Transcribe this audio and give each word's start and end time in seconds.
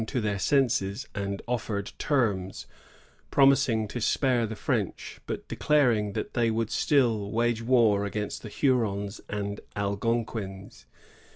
69 0.01 0.19
to 0.23 0.27
their 0.27 0.39
senses, 0.39 1.07
and 1.13 1.43
offered 1.47 1.91
terms, 1.99 2.65
promising 3.29 3.87
to 3.87 4.01
spare 4.01 4.47
the 4.47 4.55
French, 4.55 5.21
bat 5.27 5.47
declaring 5.47 6.13
that 6.13 6.33
they 6.33 6.49
would 6.49 6.71
still 6.71 7.29
wage 7.29 7.61
war 7.61 8.03
against 8.03 8.41
the 8.41 8.49
Hnrons 8.49 9.21
and 9.29 9.61
Algonquins. 9.75 10.87